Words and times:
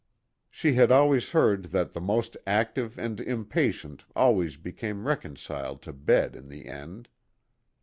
She 0.49 0.73
had 0.73 0.91
always 0.91 1.29
heard 1.29 1.65
that 1.65 1.91
the 1.91 2.01
most 2.01 2.35
active 2.47 2.97
and 2.97 3.19
impatient 3.19 4.03
always 4.15 4.57
became 4.57 5.05
reconciled 5.05 5.83
to 5.83 5.93
bed 5.93 6.35
in 6.35 6.49
the 6.49 6.65
end. 6.65 7.07